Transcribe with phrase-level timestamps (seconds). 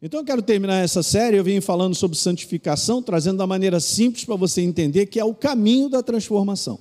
[0.00, 1.36] Então eu quero terminar essa série.
[1.36, 5.34] Eu vim falando sobre santificação, trazendo da maneira simples para você entender que é o
[5.34, 6.78] caminho da transformação.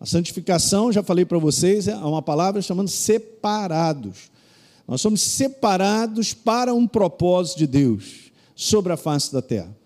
[0.00, 4.30] A santificação, já falei para vocês, é uma palavra chamando separados.
[4.88, 9.76] Nós somos separados para um propósito de Deus sobre a face da terra.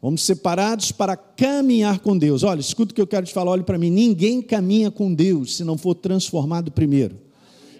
[0.00, 2.42] Vamos separados para caminhar com Deus.
[2.42, 3.90] Olha, escuta o que eu quero te falar, olhe para mim.
[3.90, 7.25] Ninguém caminha com Deus se não for transformado primeiro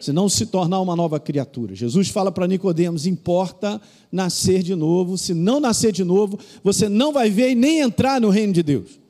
[0.06, 1.74] se não se tornar uma nova criatura.
[1.74, 3.80] Jesus fala para Nicodemos: importa
[4.10, 5.18] nascer de novo.
[5.18, 8.62] Se não nascer de novo, você não vai ver e nem entrar no reino de
[8.62, 9.00] Deus.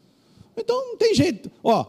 [0.56, 1.50] Então não tem jeito.
[1.62, 1.84] Ó,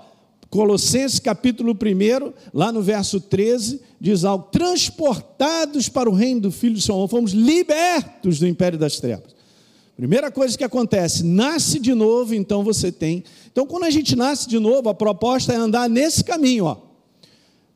[0.49, 6.73] Colossenses capítulo 1, lá no verso 13, diz algo: transportados para o reino do Filho
[6.73, 9.37] do Seu amor, fomos libertos do império das trevas.
[9.95, 13.23] Primeira coisa que acontece, nasce de novo, então você tem.
[13.49, 16.86] Então, quando a gente nasce de novo, a proposta é andar nesse caminho, ó.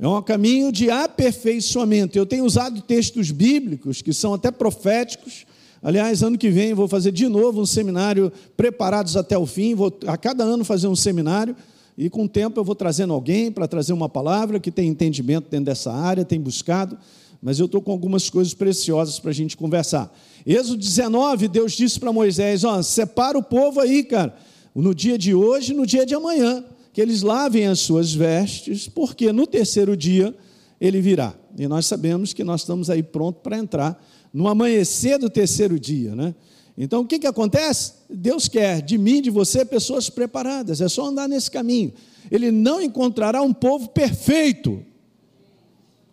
[0.01, 2.17] É um caminho de aperfeiçoamento.
[2.17, 5.45] Eu tenho usado textos bíblicos que são até proféticos.
[5.79, 9.75] Aliás, ano que vem vou fazer de novo um seminário preparados até o fim.
[9.75, 11.55] Vou a cada ano fazer um seminário
[11.95, 15.51] e com o tempo eu vou trazendo alguém para trazer uma palavra que tem entendimento
[15.51, 16.97] dentro dessa área, tem buscado.
[17.39, 20.11] Mas eu estou com algumas coisas preciosas para a gente conversar.
[20.43, 24.35] Êxodo 19, Deus disse para Moisés: ó, separa o povo aí, cara,
[24.73, 28.87] no dia de hoje e no dia de amanhã que eles lavem as suas vestes,
[28.87, 30.35] porque no terceiro dia
[30.79, 31.33] ele virá.
[31.57, 34.03] E nós sabemos que nós estamos aí prontos para entrar
[34.33, 36.33] no amanhecer do terceiro dia, né?
[36.77, 37.93] Então o que, que acontece?
[38.09, 41.93] Deus quer de mim, de você, pessoas preparadas, é só andar nesse caminho.
[42.29, 44.83] Ele não encontrará um povo perfeito.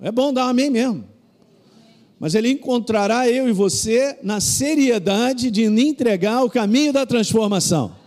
[0.01, 1.05] É bom dar um amém mesmo.
[2.21, 7.98] Mas ele encontrará eu e você na seriedade de entregar o caminho da transformação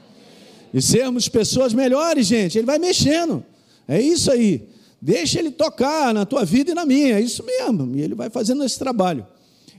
[0.73, 2.57] e sermos pessoas melhores, gente.
[2.57, 3.43] Ele vai mexendo.
[3.87, 4.67] É isso aí.
[5.01, 7.17] Deixa ele tocar na tua vida e na minha.
[7.17, 7.95] É isso mesmo.
[7.95, 9.25] E ele vai fazendo esse trabalho.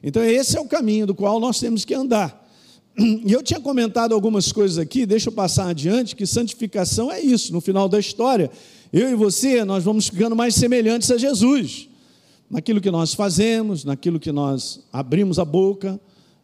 [0.03, 2.41] Então, esse é o caminho do qual nós temos que andar.
[3.25, 7.51] E eu tinha comentado algumas coisas aqui, deixa eu passar adiante, que santificação é isso.
[7.51, 8.51] No final da história,
[8.93, 11.89] eu e você, nós vamos ficando mais semelhantes a Jesus.
[12.51, 15.99] Naquilo que nós fazemos, naquilo que nós abrimos a boca.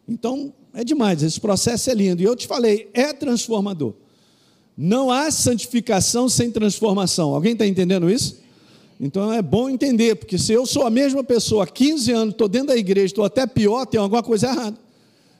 [0.07, 2.21] Então, é demais, esse processo é lindo.
[2.23, 3.93] E eu te falei, é transformador.
[4.81, 7.35] Não há santificação sem transformação.
[7.35, 8.37] Alguém está entendendo isso?
[8.97, 12.47] Então é bom entender, porque se eu sou a mesma pessoa há 15 anos, estou
[12.47, 14.77] dentro da igreja, estou até pior, tem alguma coisa errada.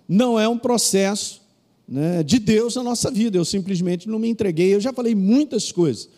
[0.09, 1.39] Não é um processo
[1.87, 4.75] né, de Deus na nossa vida, eu simplesmente não me entreguei.
[4.75, 6.09] Eu já falei muitas coisas.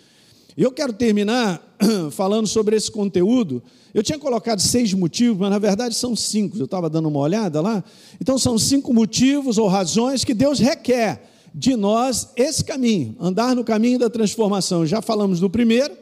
[0.58, 1.62] Eu quero terminar
[2.10, 3.62] falando sobre esse conteúdo.
[3.94, 6.58] Eu tinha colocado seis motivos, mas na verdade são cinco.
[6.58, 7.84] Eu estava dando uma olhada lá.
[8.20, 13.64] Então são cinco motivos ou razões que Deus requer de nós esse caminho, andar no
[13.64, 14.86] caminho da transformação.
[14.86, 15.96] Já falamos do primeiro,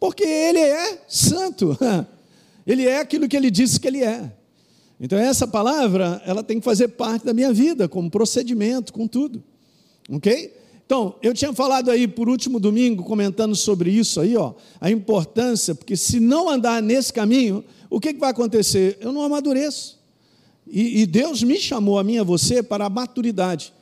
[0.00, 1.76] porque ele é santo.
[2.66, 4.28] Ele é aquilo que ele disse que ele é.
[4.98, 9.40] Então essa palavra, ela tem que fazer parte da minha vida, como procedimento, com tudo.
[10.10, 10.52] OK?
[10.84, 15.74] Então, eu tinha falado aí por último domingo, comentando sobre isso aí, ó, a importância,
[15.74, 18.96] porque se não andar nesse caminho, o que, que vai acontecer?
[19.00, 19.98] Eu não amadureço.
[20.66, 23.72] E, e Deus me chamou a mim e a você para a maturidade.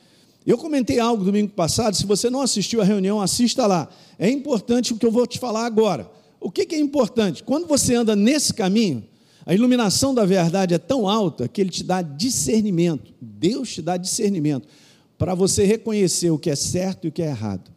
[0.46, 3.88] Eu comentei algo domingo passado, se você não assistiu à reunião, assista lá.
[4.18, 6.10] É importante o que eu vou te falar agora.
[6.38, 7.42] O que é importante?
[7.42, 9.02] Quando você anda nesse caminho,
[9.46, 13.12] a iluminação da verdade é tão alta que ele te dá discernimento.
[13.20, 14.68] Deus te dá discernimento
[15.16, 17.70] para você reconhecer o que é certo e o que é errado,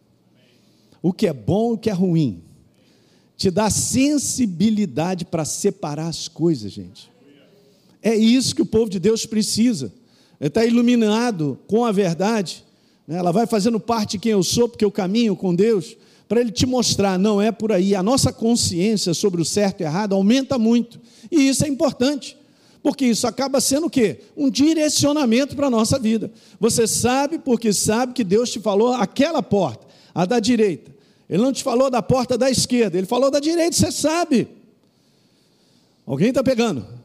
[1.01, 2.43] o que é bom e o que é ruim.
[3.37, 7.09] Te dá sensibilidade para separar as coisas, gente.
[8.01, 9.93] É isso que o povo de Deus precisa.
[10.39, 12.63] Está iluminado com a verdade,
[13.07, 13.17] né?
[13.17, 16.51] ela vai fazendo parte de quem eu sou, porque eu caminho com Deus, para Ele
[16.51, 17.95] te mostrar, não é por aí.
[17.95, 20.99] A nossa consciência sobre o certo e errado aumenta muito,
[21.31, 22.37] e isso é importante,
[22.83, 24.19] porque isso acaba sendo o quê?
[24.35, 26.31] Um direcionamento para a nossa vida.
[26.59, 30.91] Você sabe, porque sabe que Deus te falou aquela porta, a da direita.
[31.29, 34.47] Ele não te falou da porta da esquerda, ele falou da direita, você sabe.
[36.05, 36.96] Alguém está pegando?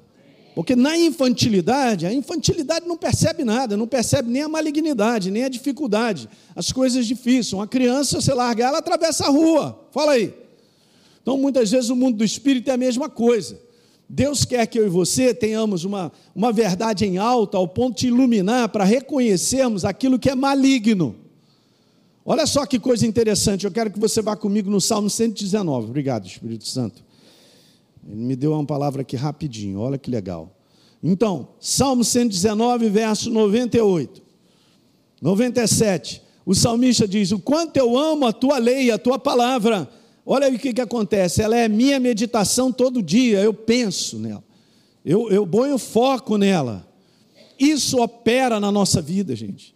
[0.55, 5.49] Porque na infantilidade, a infantilidade não percebe nada, não percebe nem a malignidade, nem a
[5.49, 7.55] dificuldade, as coisas difíceis.
[7.55, 9.87] Uma criança, você largar, ela atravessa a rua.
[9.91, 10.35] Fala aí.
[11.23, 13.59] Então, muitas vezes, o mundo do espírito é a mesma coisa.
[14.07, 18.09] Deus quer que eu e você tenhamos uma, uma verdade em alta, ao ponto de
[18.09, 21.17] iluminar, para reconhecermos aquilo que é maligno.
[22.25, 25.87] Olha só que coisa interessante, eu quero que você vá comigo no Salmo 119.
[25.89, 27.03] Obrigado, Espírito Santo.
[28.07, 30.57] Ele me deu uma palavra aqui rapidinho, olha que legal.
[31.03, 34.23] Então, Salmo 119, verso 98.
[35.21, 36.23] 97.
[36.45, 39.89] O salmista diz: O quanto eu amo a tua lei, a tua palavra.
[40.25, 41.43] Olha o que, que acontece.
[41.43, 43.41] Ela é minha meditação todo dia.
[43.41, 44.45] Eu penso nela.
[45.05, 46.87] Eu, eu ponho foco nela.
[47.59, 49.75] isso opera na nossa vida, gente.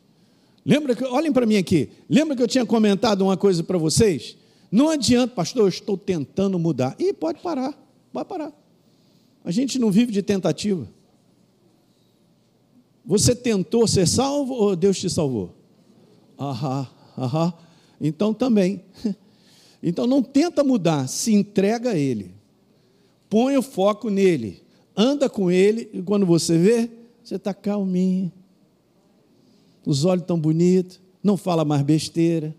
[0.64, 1.88] Lembra que, olhem para mim aqui.
[2.08, 4.36] Lembra que eu tinha comentado uma coisa para vocês?
[4.70, 6.96] Não adianta, pastor, eu estou tentando mudar.
[6.98, 7.72] E pode parar,
[8.16, 8.52] vai parar.
[9.44, 10.88] A gente não vive de tentativa.
[13.04, 15.54] Você tentou ser salvo ou Deus te salvou?
[16.38, 17.54] Aham, aham.
[18.00, 18.82] Então também.
[19.82, 22.34] Então não tenta mudar, se entrega a Ele.
[23.28, 24.64] Põe o foco nele.
[24.96, 26.90] Anda com Ele e quando você vê,
[27.22, 28.32] você está calminho.
[29.84, 32.56] Os olhos tão bonitos, não fala mais besteira.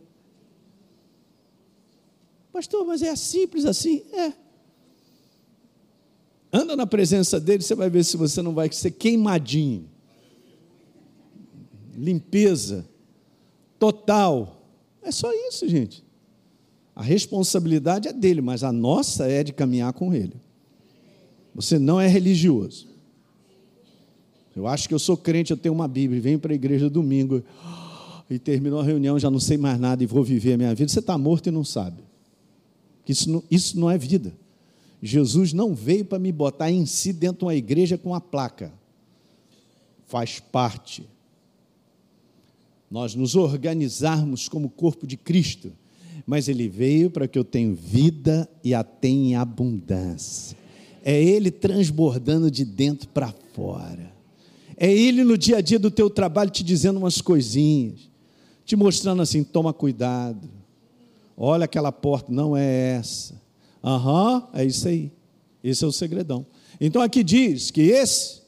[2.54, 4.04] Pastor, mas é simples assim?
[4.14, 4.47] É.
[6.52, 9.86] Anda na presença dele, você vai ver se você não vai ser queimadinho.
[11.96, 12.88] Limpeza
[13.80, 14.62] total.
[15.02, 16.04] É só isso, gente.
[16.96, 20.34] A responsabilidade é dele, mas a nossa é de caminhar com ele.
[21.54, 22.88] Você não é religioso.
[24.56, 27.44] Eu acho que eu sou crente, eu tenho uma Bíblia, venho para a igreja domingo
[28.30, 30.92] e terminou a reunião, já não sei mais nada e vou viver a minha vida.
[30.92, 32.04] Você está morto e não sabe.
[33.08, 34.34] Isso não, isso não é vida.
[35.02, 38.72] Jesus não veio para me botar em si dentro de uma igreja com uma placa.
[40.08, 41.08] Faz parte.
[42.90, 45.72] Nós nos organizarmos como corpo de Cristo,
[46.26, 50.58] mas Ele veio para que eu tenha vida e a tenha em abundância.
[51.04, 54.12] É Ele transbordando de dentro para fora.
[54.76, 58.10] É Ele no dia a dia do teu trabalho te dizendo umas coisinhas,
[58.66, 60.50] te mostrando assim: toma cuidado,
[61.36, 63.47] olha aquela porta, não é essa.
[63.88, 65.10] Aham, é isso aí.
[65.64, 66.46] Esse é o segredão.
[66.80, 68.42] Então aqui diz que esse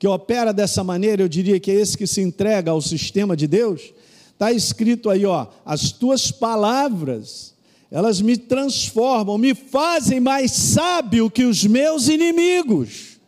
[0.00, 3.46] que opera dessa maneira, eu diria que é esse que se entrega ao sistema de
[3.46, 3.92] Deus.
[4.32, 7.54] Está escrito aí, ó, as tuas palavras,
[7.88, 13.20] elas me transformam, me fazem mais sábio que os meus inimigos.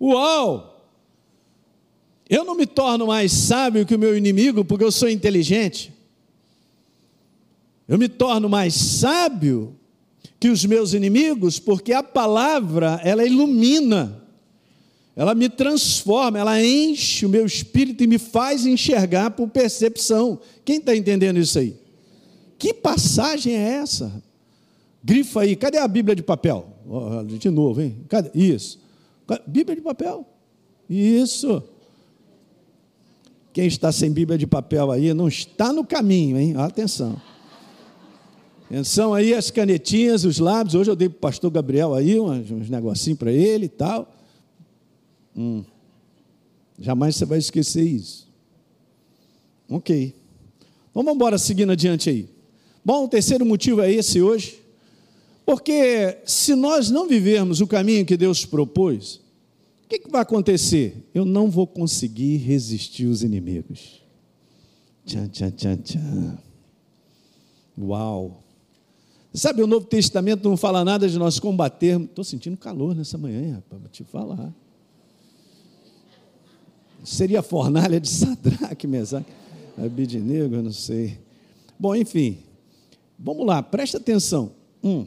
[0.00, 0.84] Uau!
[2.28, 5.94] Eu não me torno mais sábio que o meu inimigo porque eu sou inteligente.
[7.86, 9.76] Eu me torno mais sábio
[10.38, 14.22] que os meus inimigos porque a palavra, ela ilumina.
[15.14, 20.38] Ela me transforma, ela enche o meu espírito e me faz enxergar por percepção.
[20.62, 21.74] Quem está entendendo isso aí?
[22.58, 24.22] Que passagem é essa?
[25.02, 26.68] Grifa aí, cadê a Bíblia de papel?
[27.38, 27.96] De novo, hein?
[28.08, 28.30] Cadê?
[28.34, 28.78] Isso.
[29.46, 30.26] Bíblia de papel.
[30.88, 31.62] Isso.
[33.54, 36.54] Quem está sem Bíblia de papel aí não está no caminho, hein?
[36.58, 37.20] Atenção.
[38.84, 40.74] São aí as canetinhas, os lábios.
[40.74, 44.12] Hoje eu dei para o pastor Gabriel aí uns, uns negocinhos para ele e tal.
[45.36, 45.64] Hum.
[46.78, 48.28] Jamais você vai esquecer isso.
[49.68, 50.14] Ok.
[50.90, 52.28] Então vamos embora seguindo adiante aí.
[52.84, 54.60] Bom, o terceiro motivo é esse hoje.
[55.44, 59.20] Porque se nós não vivermos o caminho que Deus propôs,
[59.84, 61.08] o que, que vai acontecer?
[61.14, 64.02] Eu não vou conseguir resistir os inimigos.
[65.04, 66.38] Tchan, tchan, tchan, tchan.
[67.78, 68.42] Uau!
[69.36, 72.08] Sabe, o Novo Testamento não fala nada de nós combatermos.
[72.08, 74.50] Estou sentindo calor nessa manhã, rapaz, vou te falar.
[77.04, 79.30] Seria a fornalha de Sadraque, Mesaque,
[79.76, 81.18] Abidinego, eu não sei.
[81.78, 82.38] Bom, enfim,
[83.18, 84.52] vamos lá, presta atenção.
[84.82, 85.06] Um,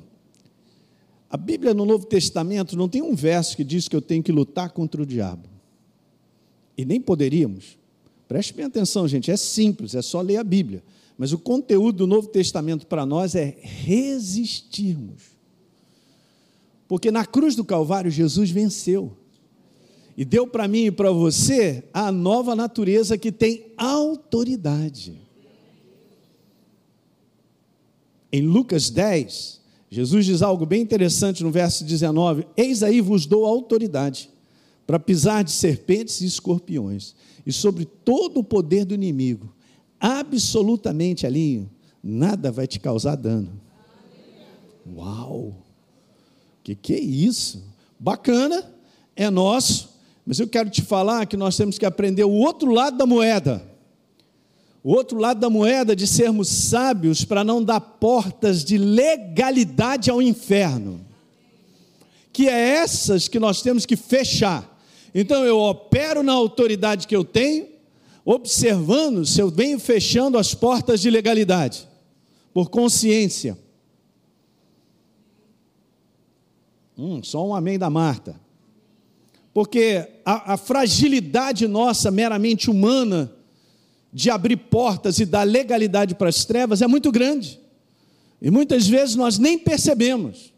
[1.27, 4.31] a Bíblia no Novo Testamento não tem um verso que diz que eu tenho que
[4.31, 5.49] lutar contra o diabo.
[6.77, 7.79] E nem poderíamos.
[8.27, 10.83] Preste bem atenção, gente, é simples, é só ler a Bíblia.
[11.19, 15.21] Mas o conteúdo do Novo Testamento para nós é resistirmos.
[16.87, 19.11] Porque na cruz do Calvário Jesus venceu.
[20.15, 25.19] E deu para mim e para você a nova natureza que tem autoridade.
[28.31, 29.59] Em Lucas 10,
[29.91, 34.29] Jesus diz algo bem interessante no verso 19: Eis aí vos dou autoridade
[34.87, 37.13] para pisar de serpentes e escorpiões,
[37.45, 39.53] e sobre todo o poder do inimigo,
[39.99, 41.69] absolutamente alinho,
[42.03, 43.51] nada vai te causar dano.
[44.95, 45.53] Uau!
[46.63, 47.63] Que que é isso?
[47.99, 48.63] Bacana,
[49.15, 49.89] é nosso,
[50.25, 53.67] mas eu quero te falar que nós temos que aprender o outro lado da moeda.
[54.83, 60.21] O outro lado da moeda de sermos sábios para não dar portas de legalidade ao
[60.21, 61.01] inferno.
[62.31, 64.79] Que é essas que nós temos que fechar.
[65.13, 67.67] Então eu opero na autoridade que eu tenho,
[68.31, 71.89] observando se eu venho fechando as portas de legalidade,
[72.53, 73.57] por consciência.
[76.95, 78.39] Hum, só um amém da Marta.
[79.51, 83.33] Porque a, a fragilidade nossa, meramente humana,
[84.13, 87.59] de abrir portas e dar legalidade para as trevas é muito grande.
[88.39, 90.53] E muitas vezes nós nem percebemos.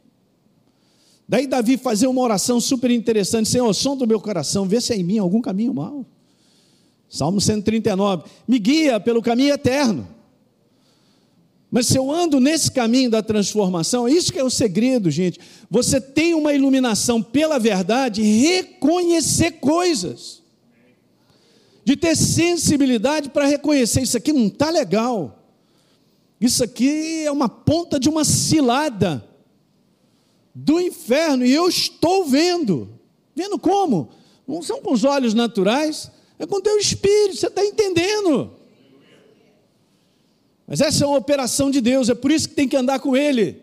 [1.25, 4.97] Daí Davi fazer uma oração super interessante, Senhor, som do meu coração, vê se é
[4.97, 6.05] em mim algum caminho mal.
[7.12, 8.24] Salmo 139.
[8.48, 10.08] Me guia pelo caminho eterno.
[11.70, 15.38] Mas se eu ando nesse caminho da transformação, isso que é o segredo, gente.
[15.70, 20.41] Você tem uma iluminação pela verdade, reconhecer coisas.
[21.84, 25.38] De ter sensibilidade para reconhecer isso aqui não está legal.
[26.39, 29.27] Isso aqui é uma ponta de uma cilada
[30.56, 32.89] do inferno e eu estou vendo.
[33.36, 34.10] Vendo como?
[34.48, 38.51] Não são com os olhos naturais, é com o teu espírito, você está entendendo.
[40.65, 43.15] Mas essa é uma operação de Deus, é por isso que tem que andar com
[43.15, 43.62] Ele.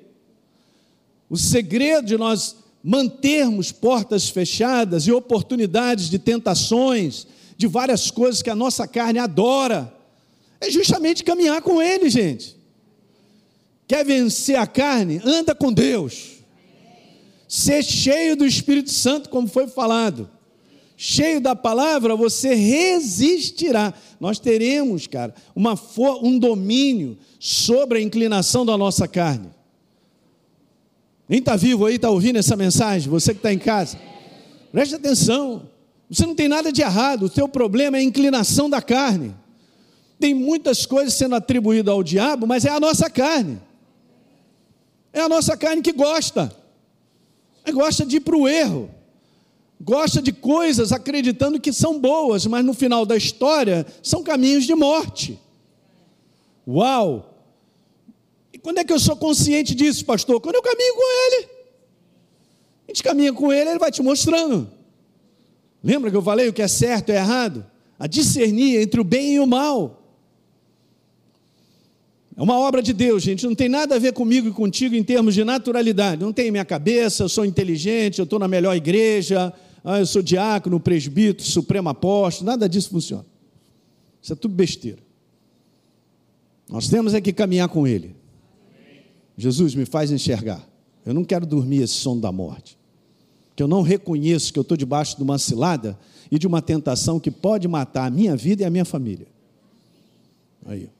[1.28, 8.50] O segredo de nós mantermos portas fechadas e oportunidades de tentações, de várias coisas que
[8.50, 9.92] a nossa carne adora,
[10.61, 12.56] é justamente caminhar com Ele, gente.
[13.88, 15.20] Quer vencer a carne?
[15.25, 16.37] Anda com Deus.
[17.49, 20.30] Ser cheio do Espírito Santo, como foi falado
[21.00, 23.95] cheio da palavra, você resistirá.
[24.19, 25.78] Nós teremos, cara, uma
[26.21, 29.49] um domínio sobre a inclinação da nossa carne.
[31.28, 33.09] Quem está vivo aí, está ouvindo essa mensagem?
[33.09, 33.97] Você que está em casa,
[34.73, 35.71] preste atenção.
[36.11, 39.37] Você não tem nada de errado, o teu problema é a inclinação da carne.
[40.19, 43.61] Tem muitas coisas sendo atribuídas ao diabo, mas é a nossa carne.
[45.12, 46.52] É a nossa carne que gosta.
[47.73, 48.98] Gosta de ir para o erro
[49.80, 54.75] gosta de coisas acreditando que são boas, mas no final da história são caminhos de
[54.75, 55.38] morte.
[56.66, 57.35] Uau!
[58.52, 60.40] E quando é que eu sou consciente disso, pastor?
[60.40, 61.49] Quando eu caminho com ele.
[62.87, 64.68] A gente caminha com ele, ele vai te mostrando.
[65.82, 67.64] Lembra que eu falei o que é certo e errado?
[67.99, 70.02] A discernir entre o bem e o mal.
[72.37, 73.44] É uma obra de Deus, gente.
[73.47, 76.23] Não tem nada a ver comigo e contigo em termos de naturalidade.
[76.23, 79.52] Não tem minha cabeça, eu sou inteligente, eu estou na melhor igreja,
[79.85, 83.26] ah, eu sou diácono, presbítero, supremo apóstolo, nada disso funciona.
[84.20, 84.99] Isso é tudo besteira.
[86.68, 88.14] Nós temos é que caminhar com Ele.
[89.37, 90.68] Jesus me faz enxergar.
[91.06, 92.76] Eu não quero dormir esse sono da morte.
[93.56, 95.99] Que eu não reconheço que eu estou debaixo de uma cilada
[96.30, 99.26] e de uma tentação que pode matar a minha vida e a minha família.
[100.66, 100.90] Aí.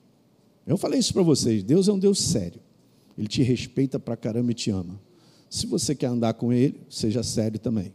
[0.65, 1.63] Eu falei isso para vocês.
[1.63, 2.59] Deus é um Deus sério.
[3.17, 4.99] Ele te respeita pra caramba e te ama.
[5.49, 7.93] Se você quer andar com Ele, seja sério também.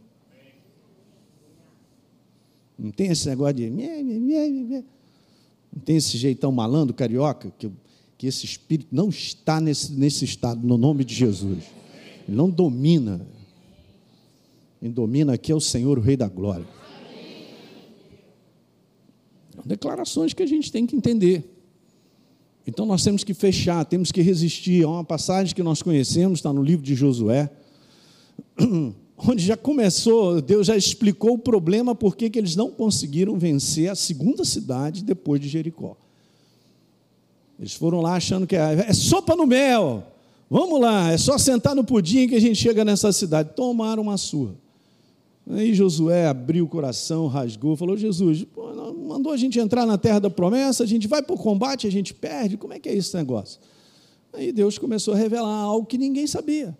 [2.77, 3.69] Não tem esse negócio de.
[3.69, 4.83] Não
[5.83, 7.69] tem esse jeitão malandro, carioca, que,
[8.17, 11.63] que esse espírito não está nesse, nesse estado, no nome de Jesus.
[12.27, 13.25] Ele não domina.
[14.79, 16.67] Quem domina aqui é o Senhor, o Rei da Glória.
[19.53, 21.51] São declarações que a gente tem que entender.
[22.67, 24.83] Então nós temos que fechar, temos que resistir.
[24.83, 27.49] Há uma passagem que nós conhecemos, está no livro de Josué
[29.17, 33.95] onde já começou, Deus já explicou o problema porque que eles não conseguiram vencer a
[33.95, 35.95] segunda cidade depois de Jericó.
[37.57, 40.03] Eles foram lá achando que é, é sopa no mel.
[40.49, 43.51] Vamos lá, é só sentar no pudim que a gente chega nessa cidade.
[43.55, 44.53] Tomaram uma surra.
[45.49, 48.45] Aí Josué abriu o coração, rasgou, falou: Jesus,
[49.07, 51.91] mandou a gente entrar na terra da promessa, a gente vai para o combate, a
[51.91, 52.57] gente perde.
[52.57, 53.59] Como é que é esse negócio?
[54.33, 56.75] Aí Deus começou a revelar algo que ninguém sabia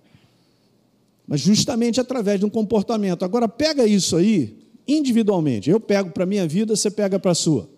[1.28, 3.24] mas justamente através de um comportamento.
[3.24, 5.70] Agora, pega isso aí individualmente.
[5.70, 7.70] Eu pego para a minha vida, você pega para a sua.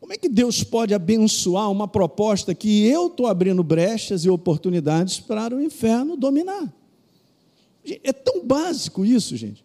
[0.00, 5.18] Como é que Deus pode abençoar uma proposta que eu estou abrindo brechas e oportunidades
[5.18, 6.72] para o inferno dominar?
[8.02, 9.64] É tão básico isso, gente.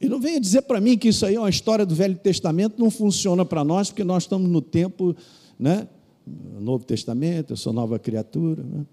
[0.00, 2.78] E não venha dizer para mim que isso aí é uma história do Velho Testamento,
[2.78, 5.16] não funciona para nós, porque nós estamos no tempo,
[5.58, 5.88] né?
[6.60, 8.62] Novo Testamento, eu sou nova criatura.
[8.62, 8.84] Né?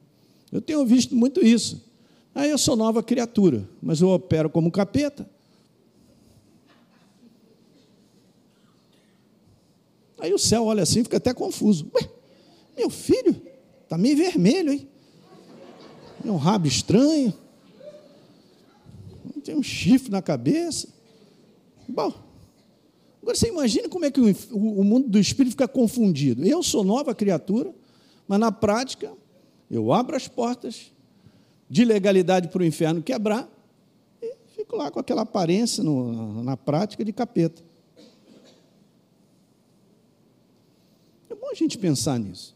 [0.54, 1.84] Eu tenho visto muito isso.
[2.36, 5.28] Aí eu sou nova criatura, mas eu opero como capeta.
[10.20, 11.90] Aí o céu olha assim, fica até confuso.
[11.96, 12.08] Ué,
[12.78, 13.42] meu filho,
[13.82, 14.88] está meio vermelho, hein?
[16.22, 17.34] Tem um rabo estranho.
[19.44, 20.88] Tem um chifre na cabeça.
[21.90, 22.14] Bom,
[23.24, 26.46] agora você imagina como é que o mundo do espírito fica confundido.
[26.46, 27.74] Eu sou nova criatura,
[28.28, 29.12] mas na prática
[29.74, 30.92] eu abro as portas
[31.68, 33.50] de legalidade para o inferno quebrar
[34.22, 37.64] e fico lá com aquela aparência no, na prática de capeta.
[41.28, 42.56] É bom a gente pensar nisso.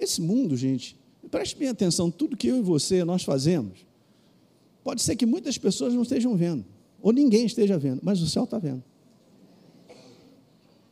[0.00, 0.96] Esse mundo, gente,
[1.30, 3.86] preste bem atenção, tudo que eu e você nós fazemos,
[4.82, 6.64] pode ser que muitas pessoas não estejam vendo,
[7.02, 8.82] ou ninguém esteja vendo, mas o céu está vendo.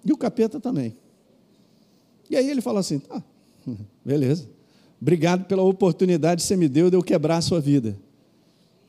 [0.05, 0.95] E o capeta também.
[2.29, 3.25] E aí ele fala assim: tá,
[4.05, 4.56] beleza.
[5.01, 7.97] Obrigado pela oportunidade que você me deu de eu quebrar a sua vida.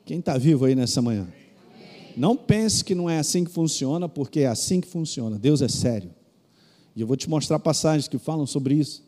[0.06, 1.28] Quem está vivo aí nessa manhã?
[2.16, 5.38] Não pense que não é assim que funciona, porque é assim que funciona.
[5.38, 6.10] Deus é sério.
[6.96, 9.04] E eu vou te mostrar passagens que falam sobre isso.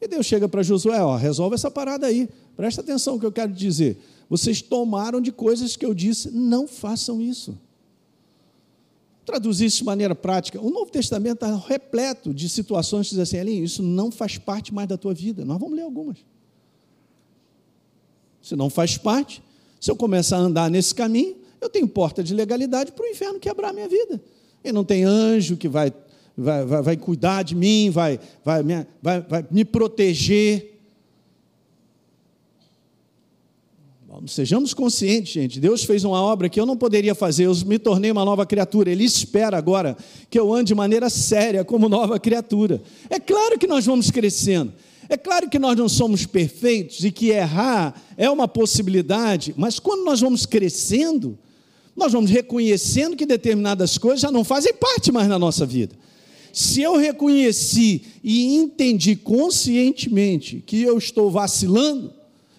[0.00, 2.28] E Deus chega para Josué, ó, resolve essa parada aí.
[2.56, 3.98] Presta atenção no que eu quero dizer.
[4.28, 7.58] Vocês tomaram de coisas que eu disse, não façam isso.
[9.24, 10.60] Traduzir isso de maneira prática.
[10.60, 14.72] O Novo Testamento está repleto de situações que dizem assim, Elinho, isso não faz parte
[14.72, 15.44] mais da tua vida.
[15.44, 16.18] Nós vamos ler algumas.
[18.46, 19.42] Se não faz parte,
[19.80, 23.40] se eu começar a andar nesse caminho, eu tenho porta de legalidade para o inferno
[23.40, 24.22] quebrar a minha vida.
[24.62, 25.92] E não tem anjo que vai,
[26.38, 28.62] vai, vai, vai cuidar de mim, vai, vai,
[29.02, 30.78] vai, vai me proteger.
[34.28, 35.58] Sejamos conscientes, gente.
[35.58, 38.92] Deus fez uma obra que eu não poderia fazer, eu me tornei uma nova criatura.
[38.92, 39.96] Ele espera agora
[40.30, 42.80] que eu ande de maneira séria como nova criatura.
[43.10, 44.72] É claro que nós vamos crescendo.
[45.08, 50.04] É claro que nós não somos perfeitos e que errar é uma possibilidade, mas quando
[50.04, 51.38] nós vamos crescendo,
[51.96, 55.94] nós vamos reconhecendo que determinadas coisas já não fazem parte mais da nossa vida.
[56.52, 62.12] Se eu reconheci e entendi conscientemente que eu estou vacilando,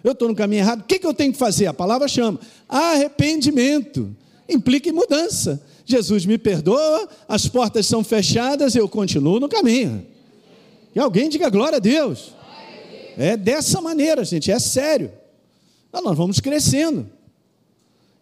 [0.03, 1.65] eu estou no caminho errado, o que, que eu tenho que fazer?
[1.65, 2.39] A palavra chama
[2.69, 4.15] arrependimento,
[4.47, 5.61] implica em mudança.
[5.85, 10.05] Jesus me perdoa, as portas são fechadas, eu continuo no caminho.
[10.95, 12.33] E alguém diga glória a Deus.
[13.17, 15.11] É dessa maneira, gente, é sério.
[15.91, 17.09] nós vamos crescendo.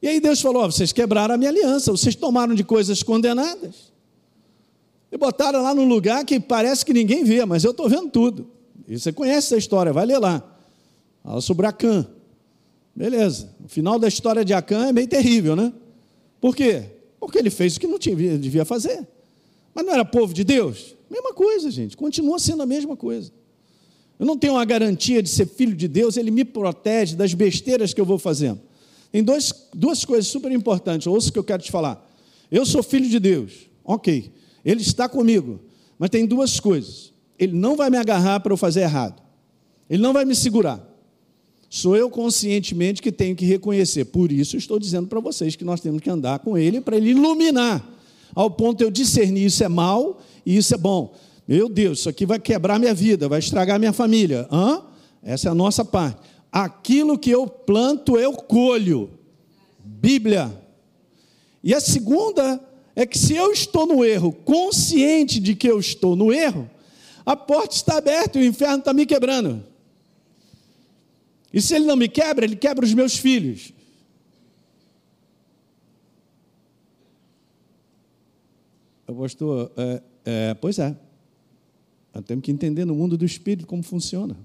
[0.01, 3.91] E aí Deus falou: oh, vocês quebraram a minha aliança, vocês tomaram de coisas condenadas.
[5.11, 8.47] E botaram lá num lugar que parece que ninguém vê, mas eu estou vendo tudo.
[8.87, 10.41] E você conhece essa história, vai ler lá.
[11.21, 12.07] Fala sobre Acã.
[12.95, 13.49] Beleza.
[13.65, 15.73] O final da história de Acã é meio terrível, né?
[16.39, 16.85] Por quê?
[17.19, 19.05] Porque ele fez o que não devia fazer.
[19.73, 20.95] Mas não era povo de Deus?
[21.09, 21.97] Mesma coisa, gente.
[21.97, 23.31] Continua sendo a mesma coisa.
[24.19, 27.93] Eu não tenho uma garantia de ser filho de Deus, ele me protege das besteiras
[27.93, 28.60] que eu vou fazendo.
[29.12, 32.05] Tem dois, duas coisas super importantes, ouça o que eu quero te falar.
[32.51, 34.31] Eu sou filho de Deus, ok,
[34.63, 35.60] ele está comigo,
[35.98, 37.13] mas tem duas coisas.
[37.38, 39.21] Ele não vai me agarrar para eu fazer errado,
[39.89, 40.95] ele não vai me segurar.
[41.69, 44.06] Sou eu conscientemente que tenho que reconhecer.
[44.06, 47.10] Por isso estou dizendo para vocês que nós temos que andar com ele para ele
[47.10, 47.86] iluminar,
[48.34, 51.13] ao ponto de eu discernir isso é mal e isso é bom.
[51.47, 54.47] Meu Deus, isso aqui vai quebrar minha vida, vai estragar minha família.
[54.51, 54.81] Hã?
[55.21, 56.19] Essa é a nossa parte.
[56.51, 59.12] Aquilo que eu planto, eu colho.
[59.84, 60.51] Bíblia.
[61.63, 62.60] E a segunda
[62.95, 66.69] é que se eu estou no erro, consciente de que eu estou no erro,
[67.25, 69.63] a porta está aberta e o inferno está me quebrando.
[71.51, 73.71] E se ele não me quebra, ele quebra os meus filhos.
[79.05, 80.95] Pastor, é, é, pois é.
[82.15, 84.38] Nós temos que entender no mundo do espírito como funciona.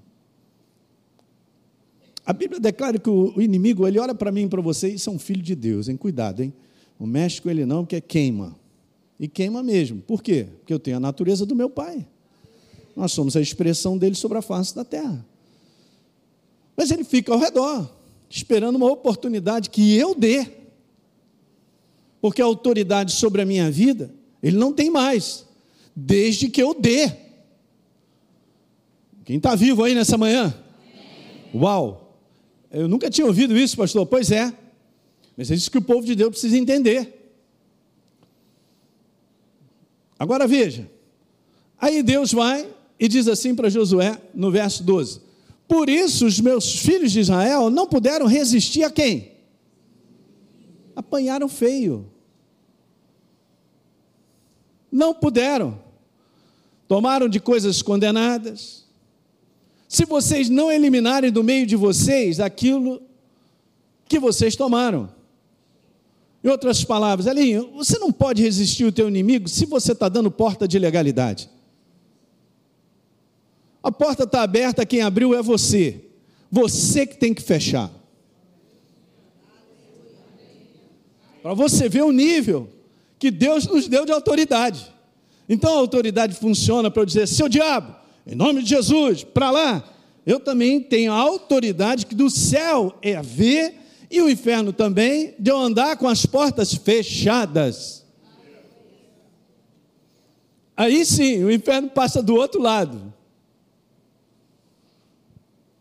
[2.26, 5.12] A Bíblia declara que o inimigo, ele olha para mim e para você, isso é
[5.12, 5.96] um filho de Deus, hein?
[5.96, 6.52] Cuidado, hein?
[6.98, 8.56] O México ele não, porque queima.
[9.20, 10.02] E queima mesmo.
[10.02, 10.48] Por quê?
[10.58, 12.04] Porque eu tenho a natureza do meu pai.
[12.96, 15.24] Nós somos a expressão dele sobre a face da terra.
[16.76, 17.88] Mas ele fica ao redor,
[18.28, 20.44] esperando uma oportunidade que eu dê.
[22.20, 25.46] Porque a autoridade sobre a minha vida, ele não tem mais,
[25.94, 27.29] desde que eu dê.
[29.30, 30.52] Quem está vivo aí nessa manhã?
[31.54, 32.18] Uau!
[32.68, 34.04] Eu nunca tinha ouvido isso, pastor.
[34.04, 34.52] Pois é.
[35.36, 37.32] Mas é isso que o povo de Deus precisa entender.
[40.18, 40.90] Agora veja.
[41.78, 45.20] Aí Deus vai e diz assim para Josué, no verso 12:
[45.68, 49.30] Por isso os meus filhos de Israel não puderam resistir a quem?
[50.96, 52.10] Apanharam feio.
[54.90, 55.80] Não puderam.
[56.88, 58.89] Tomaram de coisas condenadas
[59.90, 63.02] se vocês não eliminarem do meio de vocês aquilo
[64.08, 65.12] que vocês tomaram.
[66.44, 70.30] Em outras palavras, Elinho, você não pode resistir o teu inimigo se você está dando
[70.30, 71.50] porta de legalidade.
[73.82, 76.04] A porta está aberta, quem abriu é você.
[76.52, 77.90] Você que tem que fechar.
[81.42, 82.68] Para você ver o nível
[83.18, 84.86] que Deus nos deu de autoridade.
[85.48, 89.84] Então a autoridade funciona para eu dizer: seu diabo, em nome de Jesus, para lá.
[90.26, 93.74] Eu também tenho a autoridade que do céu é ver
[94.10, 98.04] e o inferno também, de eu andar com as portas fechadas.
[100.76, 103.12] Aí sim, o inferno passa do outro lado.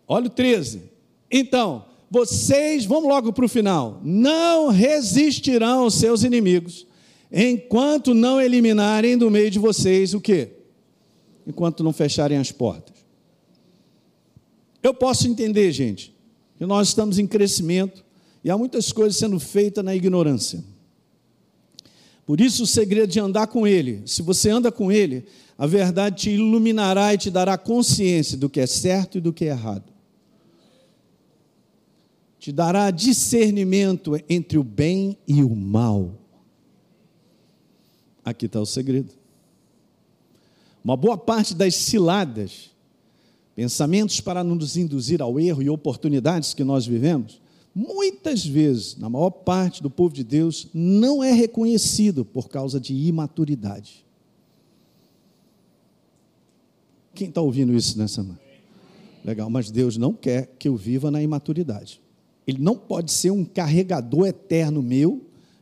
[0.08, 0.84] Olha o 13.
[1.32, 6.86] Então, vocês, vamos logo para o final, não resistirão aos seus inimigos,
[7.32, 10.59] enquanto não eliminarem do meio de vocês o quê?
[11.49, 12.95] Enquanto não fecharem as portas.
[14.81, 16.15] Eu posso entender, gente,
[16.57, 18.05] que nós estamos em crescimento
[18.43, 20.63] e há muitas coisas sendo feitas na ignorância.
[22.25, 25.25] Por isso, o segredo de andar com Ele, se você anda com Ele,
[25.57, 29.45] a verdade te iluminará e te dará consciência do que é certo e do que
[29.45, 29.91] é errado.
[32.38, 36.13] Te dará discernimento entre o bem e o mal.
[38.23, 39.18] Aqui está o segredo.
[40.84, 42.72] Uma boa parte das ciladas,
[43.56, 47.42] pensamentos para nos induzir ao erro e oportunidades que nós vivemos,
[47.76, 52.94] muitas vezes, na maior parte do povo de Deus, não é reconhecido por causa de
[52.94, 54.06] imaturidade.
[57.13, 58.39] Quem está ouvindo isso nessa manhã?
[59.26, 62.02] Legal, mas Deus não quer que eu viva na imaturidade.
[62.48, 65.22] Ele não pode ser um carregador eterno meu,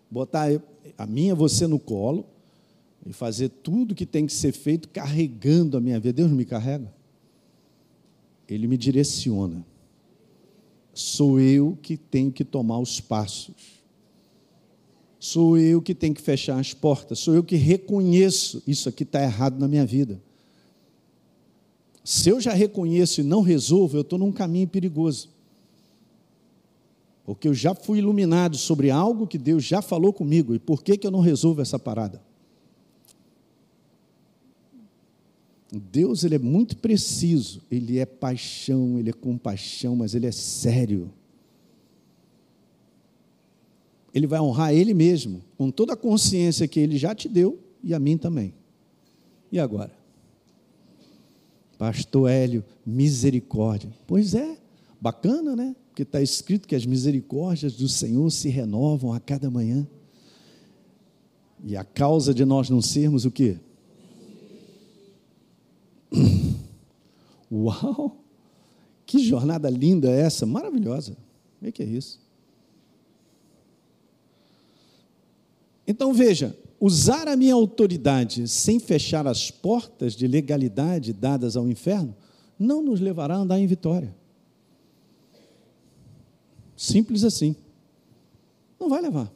[0.10, 0.50] botar
[0.98, 2.26] a minha você no colo
[3.08, 6.14] e fazer tudo que tem que ser feito carregando a minha vida.
[6.14, 6.94] Deus não me carrega.
[8.48, 9.66] Ele me direciona
[11.00, 13.78] sou eu que tenho que tomar os passos.
[15.20, 17.20] Sou eu que tenho que fechar as portas.
[17.20, 20.22] Sou eu que reconheço isso aqui está errado na minha vida.
[22.04, 25.30] Se eu já reconheço e não resolvo, eu estou num caminho perigoso.
[27.26, 30.56] Porque eu já fui iluminado sobre algo que Deus já falou comigo.
[30.56, 32.22] E por que, que eu não resolvo essa parada?
[35.72, 41.12] Deus ele é muito preciso, ele é paixão, ele é compaixão, mas ele é sério.
[44.14, 47.94] Ele vai honrar ele mesmo, com toda a consciência que ele já te deu e
[47.94, 48.54] a mim também.
[49.52, 49.92] E agora?
[51.78, 53.92] Pastor Hélio, misericórdia.
[54.08, 54.58] Pois é,
[55.00, 55.76] bacana, né?
[55.90, 59.86] Porque está escrito que as misericórdias do Senhor se renovam a cada manhã.
[61.64, 63.58] E a causa de nós não sermos o quê?
[67.68, 68.18] Uau!
[69.06, 71.18] Que jornada linda essa, maravilhosa.
[71.62, 72.20] O que é isso?
[75.88, 82.16] Então veja, usar a minha autoridade sem fechar as portas de legalidade dadas ao inferno
[82.60, 84.14] não nos levará a andar em vitória.
[86.76, 87.56] Simples assim.
[88.80, 89.32] Não vai levar.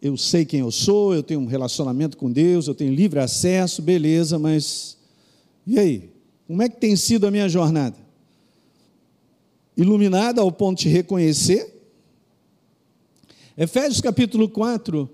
[0.00, 3.82] Eu sei quem eu sou, eu tenho um relacionamento com Deus, eu tenho livre acesso,
[3.82, 4.96] beleza, mas
[5.66, 6.15] e aí?
[6.46, 7.96] Como é que tem sido a minha jornada?
[9.76, 11.74] Iluminada ao ponto de reconhecer?
[13.58, 15.10] Efésios capítulo 4,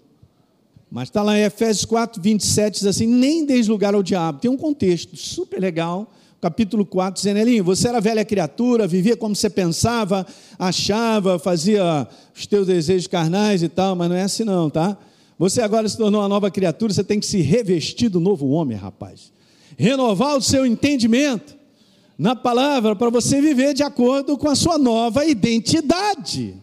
[0.90, 4.40] mas está lá em Efésios 4, 27, diz assim: nem deis lugar ao diabo.
[4.40, 9.34] Tem um contexto super legal, capítulo 4, dizendo: Elinho, você era velha criatura, vivia como
[9.34, 10.26] você pensava,
[10.58, 14.98] achava, fazia os teus desejos carnais e tal, mas não é assim não, tá?
[15.38, 18.76] Você agora se tornou uma nova criatura, você tem que se revestir do novo homem,
[18.76, 19.32] rapaz
[19.76, 21.54] renovar o seu entendimento
[22.18, 26.54] na palavra para você viver de acordo com a sua nova identidade,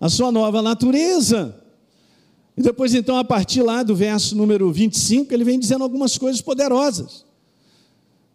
[0.00, 1.62] a sua nova natureza.
[2.56, 6.40] E depois, então, a partir lá do verso número 25, ele vem dizendo algumas coisas
[6.40, 7.24] poderosas.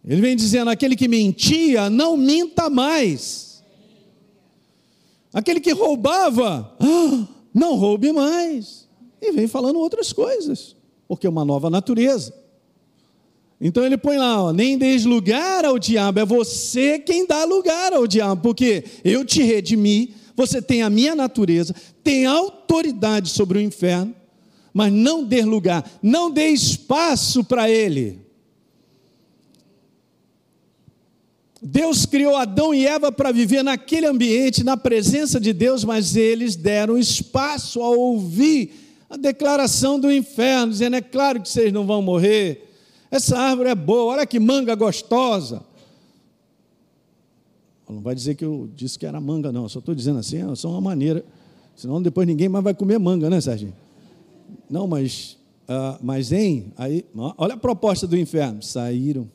[0.04, 3.62] Ele vem dizendo: aquele que mentia, não minta mais.
[5.32, 8.88] Aquele que roubava, ah, não roube mais.
[9.20, 10.76] E vem falando outras coisas,
[11.08, 12.34] porque é uma nova natureza.
[13.64, 17.92] Então ele põe lá, ó, nem deis lugar ao diabo, é você quem dá lugar
[17.92, 21.72] ao diabo, porque eu te redimi, você tem a minha natureza,
[22.02, 24.12] tem autoridade sobre o inferno,
[24.74, 28.18] mas não dê lugar, não dê espaço para ele.
[31.62, 36.56] Deus criou Adão e Eva para viver naquele ambiente, na presença de Deus, mas eles
[36.56, 38.72] deram espaço a ouvir
[39.08, 42.71] a declaração do inferno, dizendo: é claro que vocês não vão morrer
[43.12, 45.62] essa árvore é boa, olha que manga gostosa.
[47.86, 49.64] Não vai dizer que eu disse que era manga, não.
[49.64, 51.22] Eu só estou dizendo assim, é só uma maneira.
[51.76, 53.74] Senão depois ninguém mais vai comer manga, né, Serginho?
[54.68, 57.04] Não, mas, uh, mas em, aí,
[57.36, 58.62] olha a proposta do inferno.
[58.62, 59.30] Saíram.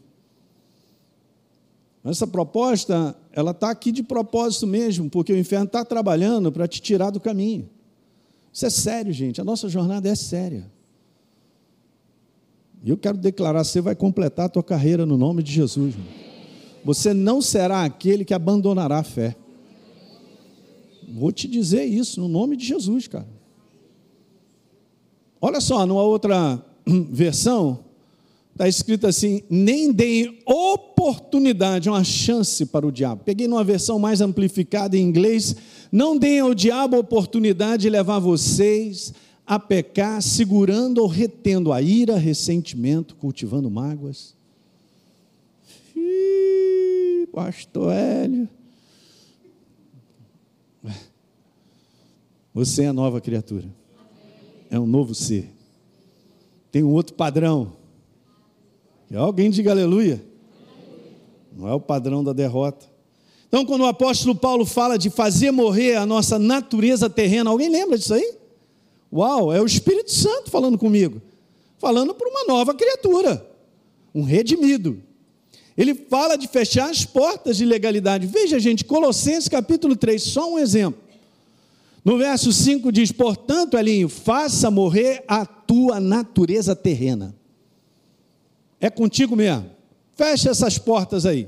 [2.03, 6.81] Essa proposta, ela está aqui de propósito mesmo, porque o inferno está trabalhando para te
[6.81, 7.69] tirar do caminho.
[8.51, 9.39] Isso é sério, gente.
[9.39, 10.71] A nossa jornada é séria.
[12.83, 15.95] E eu quero declarar: você vai completar a tua carreira no nome de Jesus.
[16.83, 19.35] Você não será aquele que abandonará a fé.
[21.09, 23.27] Vou te dizer isso no nome de Jesus, cara.
[25.39, 26.63] Olha só, numa outra
[27.09, 27.79] versão,
[28.53, 33.23] está escrito assim: nem deem oportunidade, uma chance para o diabo.
[33.23, 35.55] Peguei numa versão mais amplificada em inglês:
[35.91, 39.13] não deem ao diabo oportunidade de levar vocês
[39.47, 44.35] a pecar, segurando ou retendo a ira, ressentimento, cultivando mágoas.
[45.95, 48.49] Ih, pastor Hélio.
[52.53, 53.65] Você é nova criatura.
[54.69, 55.49] É um novo ser.
[56.69, 57.71] Tem um outro padrão.
[59.09, 60.21] E alguém diga aleluia.
[61.55, 62.85] Não é o padrão da derrota.
[63.47, 67.97] Então, quando o apóstolo Paulo fala de fazer morrer a nossa natureza terrena, alguém lembra
[67.97, 68.36] disso aí?
[69.11, 71.21] Uau, é o Espírito Santo falando comigo,
[71.77, 73.45] falando para uma nova criatura,
[74.13, 75.01] um redimido.
[75.77, 78.25] Ele fala de fechar as portas de legalidade.
[78.25, 80.99] Veja, gente, Colossenses capítulo 3, só um exemplo.
[82.03, 87.35] No verso 5 diz: Portanto, Elinho, faça morrer a tua natureza terrena.
[88.79, 89.69] É contigo mesmo.
[90.15, 91.47] Fecha essas portas aí.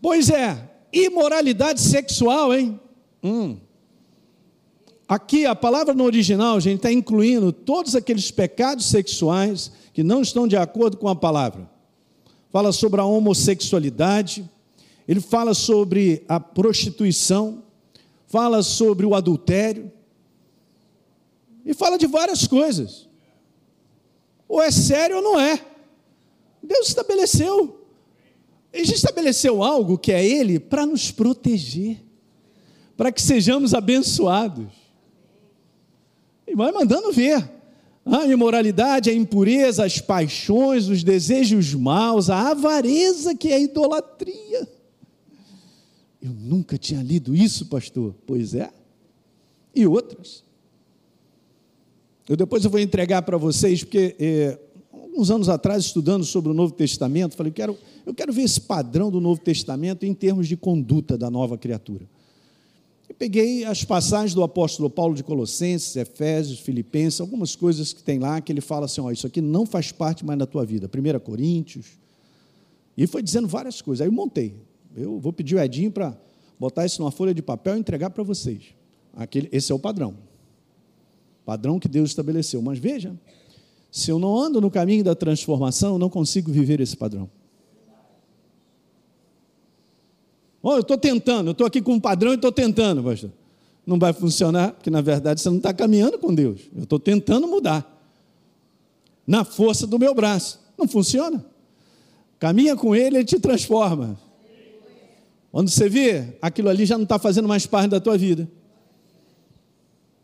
[0.00, 2.78] Pois é, imoralidade sexual, hein?
[3.22, 3.56] Hum.
[5.06, 10.48] Aqui a palavra no original, gente, está incluindo todos aqueles pecados sexuais que não estão
[10.48, 11.70] de acordo com a palavra.
[12.50, 14.48] Fala sobre a homossexualidade,
[15.06, 17.62] ele fala sobre a prostituição,
[18.26, 19.92] fala sobre o adultério,
[21.64, 23.08] e fala de várias coisas.
[24.48, 25.64] Ou é sério ou não é.
[26.62, 27.86] Deus estabeleceu.
[28.72, 32.02] Ele estabeleceu algo que é Ele para nos proteger,
[32.96, 34.83] para que sejamos abençoados.
[36.54, 37.50] E vai mandando ver.
[38.06, 44.68] A imoralidade, a impureza, as paixões, os desejos maus, a avareza que é a idolatria.
[46.22, 48.14] Eu nunca tinha lido isso, pastor.
[48.24, 48.70] Pois é.
[49.74, 50.44] E outras.
[52.28, 54.58] Eu depois eu vou entregar para vocês, porque é,
[54.92, 59.10] alguns anos atrás, estudando sobre o Novo Testamento, falei, quero, eu quero ver esse padrão
[59.10, 62.06] do Novo Testamento em termos de conduta da nova criatura.
[63.18, 68.40] Peguei as passagens do apóstolo Paulo de Colossenses, Efésios, Filipenses, algumas coisas que tem lá
[68.40, 70.88] que ele fala assim: ó, isso aqui não faz parte mais da tua vida.
[70.88, 71.98] 1 Coríntios.
[72.96, 74.00] E foi dizendo várias coisas.
[74.00, 74.54] Aí eu montei.
[74.96, 76.16] Eu vou pedir o Edinho para
[76.58, 78.74] botar isso numa folha de papel e entregar para vocês.
[79.12, 80.14] Aquele, esse é o padrão.
[81.44, 82.62] Padrão que Deus estabeleceu.
[82.62, 83.14] Mas veja,
[83.90, 87.28] se eu não ando no caminho da transformação, eu não consigo viver esse padrão.
[90.66, 93.30] Oh, eu estou tentando, eu estou aqui com um padrão e estou tentando, pastor.
[93.86, 96.62] Não vai funcionar, porque na verdade você não está caminhando com Deus.
[96.74, 97.86] Eu estou tentando mudar.
[99.26, 100.58] Na força do meu braço.
[100.78, 101.44] Não funciona.
[102.38, 104.18] Caminha com Ele, Ele te transforma.
[105.52, 108.48] Quando você vê, aquilo ali já não está fazendo mais parte da tua vida.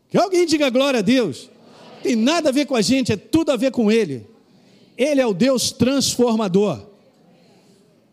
[0.09, 1.51] Que alguém diga glória a Deus.
[2.01, 4.25] Tem nada a ver com a gente, é tudo a ver com Ele.
[4.97, 6.83] Ele é o Deus transformador.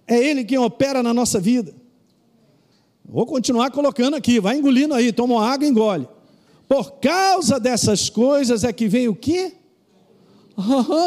[0.07, 1.79] É Ele quem opera na nossa vida.
[3.09, 6.07] Vou continuar colocando aqui, vai engolindo aí, toma água e engole.
[6.69, 9.55] Por causa dessas coisas é que vem o quê?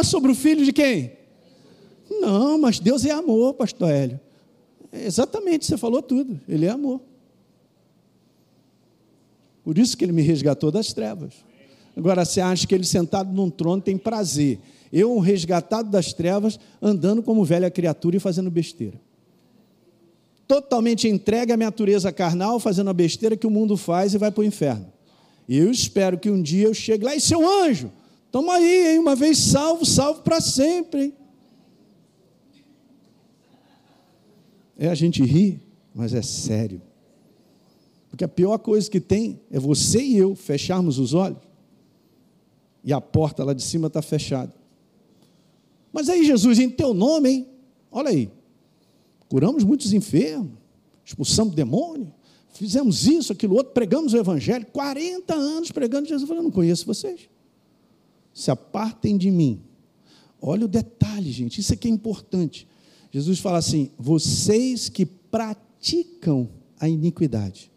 [0.03, 1.11] Sobre o filho de quem?
[2.09, 4.19] Não, mas Deus é amor, pastor Hélio.
[4.91, 6.41] Exatamente, você falou tudo.
[6.49, 6.99] Ele é amor.
[9.63, 11.35] Por isso que ele me resgatou das trevas.
[11.95, 14.59] Agora, você acha que ele sentado num trono tem prazer.
[14.91, 18.99] Eu, um resgatado das trevas, andando como velha criatura e fazendo besteira.
[20.51, 24.29] Totalmente entregue à minha natureza carnal, fazendo a besteira que o mundo faz e vai
[24.29, 24.91] para o inferno.
[25.47, 27.89] E eu espero que um dia eu chegue lá e seu anjo,
[28.29, 28.99] toma aí, hein?
[28.99, 31.03] uma vez salvo, salvo para sempre.
[31.03, 31.13] Hein?
[34.77, 35.57] É a gente ri,
[35.95, 36.81] mas é sério.
[38.09, 41.39] Porque a pior coisa que tem é você e eu fecharmos os olhos
[42.83, 44.53] e a porta lá de cima está fechada.
[45.93, 47.47] Mas aí, Jesus, em teu nome, hein?
[47.89, 48.40] Olha aí.
[49.31, 50.51] Curamos muitos enfermos,
[51.05, 52.13] expulsamos demônio,
[52.49, 56.29] fizemos isso, aquilo outro, pregamos o Evangelho, 40 anos pregando Jesus.
[56.29, 57.29] Eu não conheço vocês.
[58.33, 59.61] Se apartem de mim.
[60.41, 62.67] Olha o detalhe, gente, isso aqui é importante.
[63.09, 67.71] Jesus fala assim: vocês que praticam a iniquidade.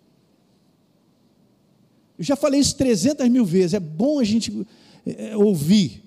[2.19, 4.67] Eu já falei isso 300 mil vezes, é bom a gente
[5.07, 6.03] é, ouvir.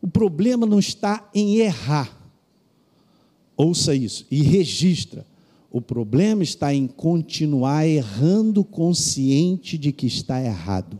[0.00, 2.18] O problema não está em errar.
[3.60, 5.26] Ouça isso e registra.
[5.70, 10.98] O problema está em continuar errando consciente de que está errado.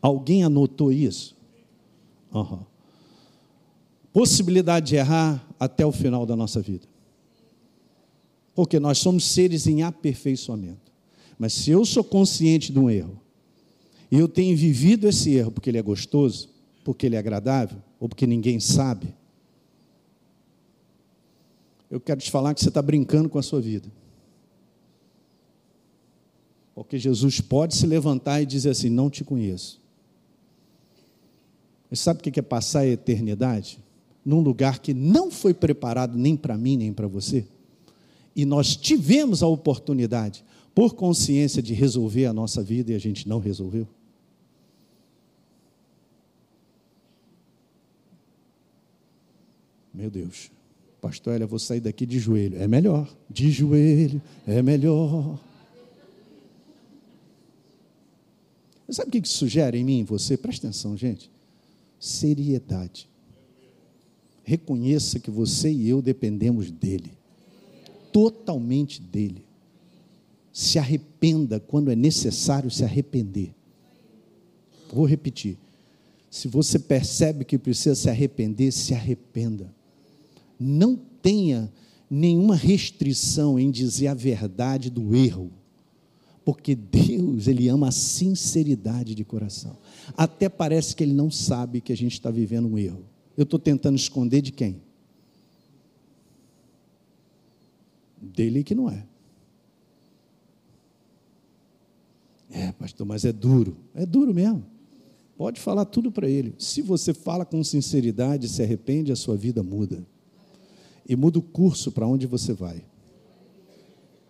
[0.00, 1.36] Alguém anotou isso?
[2.32, 2.60] Uhum.
[4.14, 6.88] Possibilidade de errar até o final da nossa vida.
[8.54, 10.90] Porque nós somos seres em aperfeiçoamento.
[11.38, 13.20] Mas se eu sou consciente de um erro,
[14.10, 16.48] e eu tenho vivido esse erro porque ele é gostoso,
[16.82, 19.14] porque ele é agradável, ou porque ninguém sabe,
[21.92, 23.88] eu quero te falar que você está brincando com a sua vida.
[26.74, 29.80] Porque Jesus pode se levantar e dizer assim: Não te conheço.
[31.88, 33.78] Você sabe o que é passar a eternidade?
[34.24, 37.44] num lugar que não foi preparado nem para mim, nem para você.
[38.34, 43.28] E nós tivemos a oportunidade, por consciência, de resolver a nossa vida e a gente
[43.28, 43.86] não resolveu.
[49.92, 50.50] Meu Deus,
[51.02, 52.62] pastor, olha, vou sair daqui de joelho.
[52.62, 55.36] É melhor, de joelho, é melhor.
[58.88, 60.36] Sabe o que sugere em mim e você?
[60.36, 61.28] Presta atenção, gente.
[61.98, 63.08] Seriedade.
[64.44, 67.12] Reconheça que você e eu dependemos dele,
[68.12, 69.44] totalmente dele.
[70.52, 73.52] Se arrependa quando é necessário se arrepender.
[74.92, 75.56] Vou repetir.
[76.30, 79.81] Se você percebe que precisa se arrepender, se arrependa.
[80.58, 81.72] Não tenha
[82.10, 85.50] nenhuma restrição em dizer a verdade do erro
[86.44, 89.76] porque Deus, Ele ama a sinceridade de coração.
[90.16, 93.04] Até parece que Ele não sabe que a gente está vivendo um erro.
[93.36, 94.80] Eu estou tentando esconder de quem?
[98.20, 99.06] Dele que não é.
[102.50, 103.76] É, pastor, mas é duro.
[103.94, 104.64] É duro mesmo.
[105.36, 106.54] Pode falar tudo para ele.
[106.58, 110.06] Se você fala com sinceridade, se arrepende, a sua vida muda.
[111.08, 112.84] E muda o curso para onde você vai.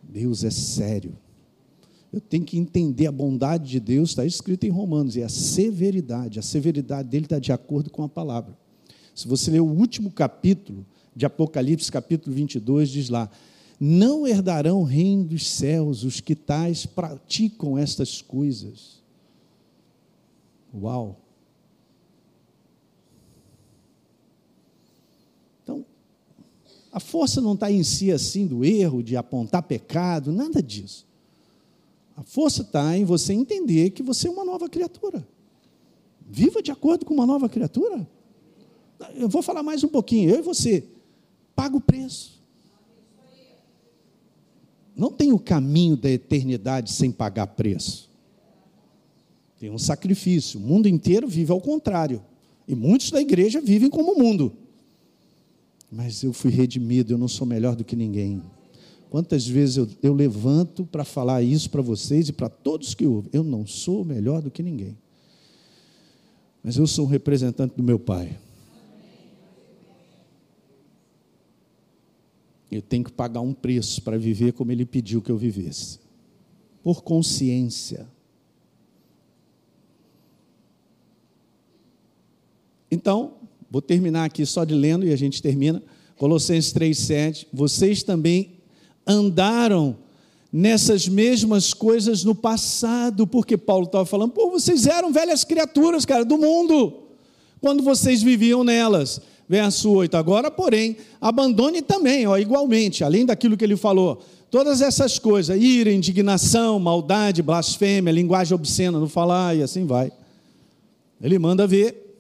[0.03, 1.17] Deus é sério.
[2.13, 6.39] Eu tenho que entender a bondade de Deus, está escrito em Romanos, e a severidade.
[6.39, 8.57] A severidade dele está de acordo com a palavra.
[9.15, 13.31] Se você ler o último capítulo de Apocalipse, capítulo 22, diz lá:
[13.81, 19.03] Não herdarão o reino dos céus os que tais praticam estas coisas.
[20.75, 21.19] Uau!
[25.63, 25.85] Então,
[26.93, 31.07] a força não está em si assim do erro, de apontar pecado, nada disso.
[32.15, 35.27] A força está em você entender que você é uma nova criatura.
[36.29, 38.07] Viva de acordo com uma nova criatura.
[39.15, 40.31] Eu vou falar mais um pouquinho.
[40.31, 40.85] Eu e você.
[41.57, 42.43] Paga o preço.
[44.95, 48.11] Não tem o caminho da eternidade sem pagar preço.
[49.59, 50.61] Tem um sacrifício.
[50.61, 52.23] O mundo inteiro vive ao contrário.
[52.69, 54.53] E muitos da igreja vivem como o mundo.
[55.93, 58.43] Mas eu fui redimido, eu não sou melhor do que ninguém.
[59.11, 63.29] Quantas vezes eu, eu levanto para falar isso para vocês e para todos que ouvem?
[63.31, 64.97] Eu não sou melhor do que ninguém.
[66.65, 68.39] Mas eu sou um representante do meu Pai.
[72.71, 76.01] Eu tenho que pagar um preço para viver como Ele pediu que eu vivesse.
[76.83, 78.09] Por consciência.
[82.91, 83.42] Então,
[83.73, 85.83] vou terminar aqui só de lendo e a gente termina.
[86.19, 87.47] Colossenses 3,7.
[87.51, 88.51] Vocês também
[89.07, 89.97] andaram
[90.53, 96.23] nessas mesmas coisas no passado, porque Paulo estava falando, pô, vocês eram velhas criaturas, cara,
[96.23, 97.05] do mundo,
[97.63, 99.23] quando vocês viviam nelas.
[99.49, 105.19] Verso 8, agora, porém, abandone também, ó, igualmente, além daquilo que ele falou, todas essas
[105.19, 110.13] coisas, ira, indignação, maldade, blasfêmia, linguagem obscena, não falar e assim vai.
[111.23, 112.12] Ele manda ver.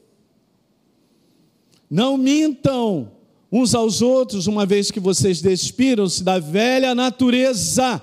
[1.92, 3.12] Não mintam,
[3.52, 8.00] uns aos outros, uma vez que vocês despiram-se da velha natureza,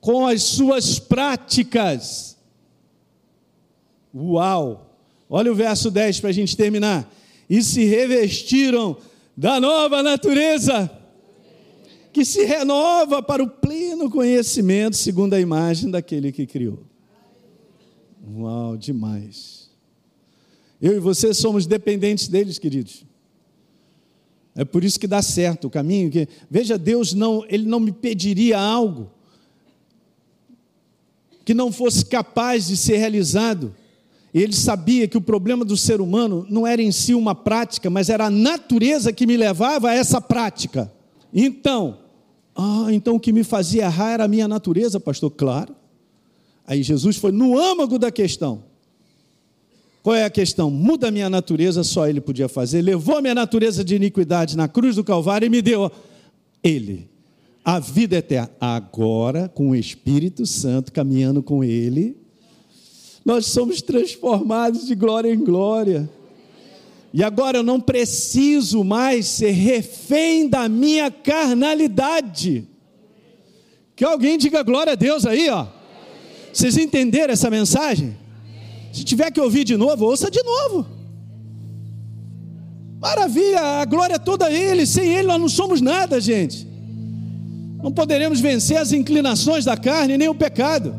[0.00, 2.36] com as suas práticas.
[4.12, 4.92] Uau!
[5.30, 7.08] Olha o verso 10 para a gente terminar.
[7.48, 8.96] E se revestiram
[9.36, 10.90] da nova natureza,
[12.12, 16.82] que se renova para o pleno conhecimento, segundo a imagem daquele que criou.
[18.34, 19.61] Uau, demais.
[20.82, 23.04] Eu e você somos dependentes deles, queridos.
[24.54, 26.10] É por isso que dá certo o caminho.
[26.10, 29.08] Que, veja, Deus não, Ele não me pediria algo
[31.44, 33.74] que não fosse capaz de ser realizado.
[34.34, 38.08] Ele sabia que o problema do ser humano não era em si uma prática, mas
[38.08, 40.90] era a natureza que me levava a essa prática.
[41.32, 41.98] Então,
[42.56, 45.30] ah, então o que me fazia errar era a minha natureza, pastor?
[45.30, 45.74] Claro.
[46.66, 48.71] Aí Jesus foi no âmago da questão.
[50.02, 50.68] Qual é a questão?
[50.68, 52.82] Muda a minha natureza, só Ele podia fazer.
[52.82, 55.90] Levou minha natureza de iniquidade na cruz do Calvário e me deu
[56.62, 57.08] Ele,
[57.64, 58.50] a vida eterna.
[58.60, 62.16] Agora, com o Espírito Santo caminhando com Ele,
[63.24, 66.10] nós somos transformados de glória em glória.
[67.14, 72.66] E agora eu não preciso mais ser refém da minha carnalidade.
[73.94, 75.66] Que alguém diga glória a Deus aí, ó.
[76.52, 78.16] Vocês entenderam essa mensagem?
[78.92, 80.86] Se tiver que ouvir de novo, ouça de novo.
[83.00, 86.68] Maravilha, a glória é toda a Ele, sem Ele nós não somos nada, gente.
[87.82, 90.94] Não poderemos vencer as inclinações da carne nem o pecado.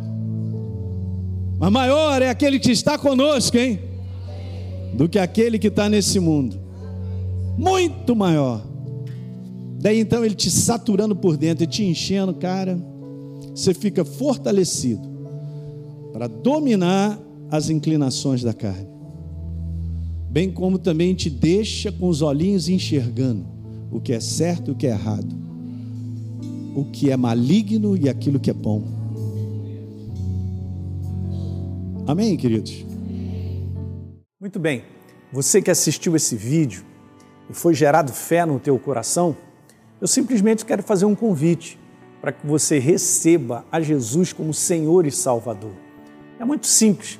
[1.57, 3.79] Mas maior é aquele que está conosco, hein?
[4.93, 6.59] Do que aquele que está nesse mundo.
[7.57, 8.61] Muito maior.
[9.79, 12.77] Daí então ele te saturando por dentro e te enchendo, cara.
[13.55, 15.07] Você fica fortalecido
[16.11, 17.17] para dominar
[17.49, 18.87] as inclinações da carne.
[20.29, 23.45] bem como também te deixa com os olhinhos enxergando
[23.91, 25.35] o que é certo e o que é errado,
[26.75, 28.83] o que é maligno e aquilo que é bom.
[32.07, 32.83] Amém, queridos?
[34.41, 34.83] Muito bem.
[35.31, 36.83] Você que assistiu esse vídeo
[37.49, 39.37] e foi gerado fé no teu coração,
[40.01, 41.79] eu simplesmente quero fazer um convite
[42.19, 45.73] para que você receba a Jesus como Senhor e Salvador.
[46.39, 47.19] É muito simples,